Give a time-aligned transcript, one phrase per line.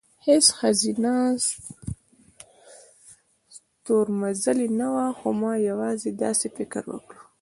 [0.27, 1.13] هېڅ ښځینه
[3.55, 7.15] ستورمزلې نه وه، خو ما یوازې داسې فکر وکړ،